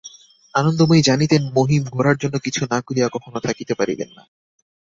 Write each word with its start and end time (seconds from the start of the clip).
আনন্দময়ীও 0.53 1.03
জানিতেন, 1.03 1.41
মহিম 1.55 1.83
গোরার 1.89 2.17
জন্য 2.17 2.35
কিছু 2.39 2.61
না 2.65 2.79
করিয়া 2.81 3.07
কখনো 3.09 3.39
থাকিতে 3.39 3.73
পারিবেন 3.75 4.09
না। 4.17 4.23